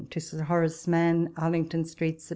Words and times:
To 0.09 0.19
Sir 0.19 0.45
Horac 0.45 0.87
e 0.87 0.89
Mann. 0.89 1.31
Arlington 1.37 1.85
Street, 1.85 2.17
Sept. 2.17 2.29